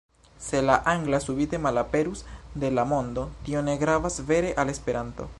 Se 0.39 0.63
la 0.63 0.77
angla 0.83 1.19
subite 1.19 1.59
malaperus 1.59 2.25
de 2.55 2.71
la 2.71 2.85
mondo, 2.85 3.29
tio 3.45 3.61
ne 3.69 3.77
gravas 3.83 4.21
vere 4.31 4.55
al 4.65 4.71
Esperanto. 4.75 5.29